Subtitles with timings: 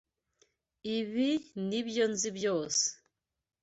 [0.97, 1.29] Ibi
[1.67, 2.83] nibyo nzi byose